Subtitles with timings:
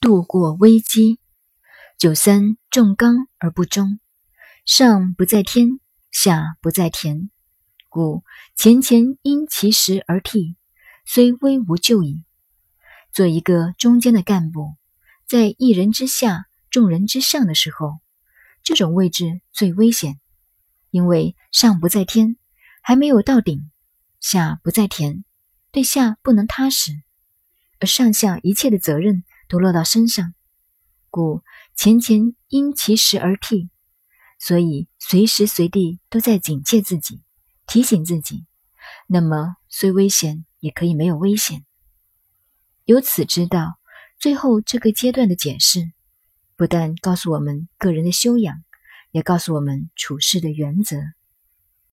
[0.00, 1.20] 度过危机。
[1.98, 4.00] 九三重刚而不中，
[4.64, 5.78] 上不在天，
[6.10, 7.28] 下不在田，
[7.90, 8.24] 故
[8.56, 10.56] 前前因其时而替，
[11.04, 12.24] 虽危无救矣。
[13.12, 14.74] 做一个中间的干部，
[15.26, 18.00] 在一人之下，众人之上的时候，
[18.62, 20.18] 这种位置最危险，
[20.90, 22.38] 因为上不在天，
[22.80, 23.68] 还没有到顶；
[24.18, 25.24] 下不在田，
[25.70, 27.02] 对下不能踏实。
[27.80, 30.32] 而上下一切的责任都落到身上，
[31.10, 31.42] 故
[31.74, 33.68] 前前因其时而替，
[34.38, 37.24] 所以随时随地都在警戒自己，
[37.66, 38.46] 提醒自己。
[39.08, 41.64] 那么虽危险，也可以没有危险。
[42.84, 43.80] 由此知道，
[44.20, 45.90] 最后这个阶段的解释，
[46.54, 48.62] 不但告诉我们个人的修养，
[49.10, 50.96] 也告诉我们处事的原则。